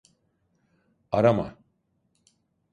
Arama… 1.11 1.57